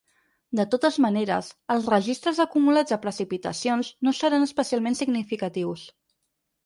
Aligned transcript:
De 0.59 0.63
totes 0.75 0.95
maneres, 1.05 1.49
els 1.75 1.89
registres 1.93 2.41
acumulats 2.45 2.95
de 2.95 2.99
precipitacions 3.03 3.93
no 4.09 4.15
seran 4.23 4.47
especialment 4.51 4.99
significatius. 5.03 5.85